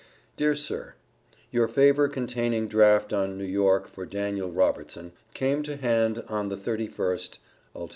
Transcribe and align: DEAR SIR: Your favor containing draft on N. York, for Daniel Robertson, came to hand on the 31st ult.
DEAR 0.35 0.55
SIR: 0.55 0.95
Your 1.51 1.67
favor 1.67 2.07
containing 2.07 2.67
draft 2.67 3.13
on 3.13 3.39
N. 3.39 3.47
York, 3.47 3.87
for 3.87 4.03
Daniel 4.03 4.51
Robertson, 4.51 5.11
came 5.35 5.61
to 5.61 5.75
hand 5.75 6.23
on 6.27 6.49
the 6.49 6.57
31st 6.57 7.37
ult. 7.75 7.89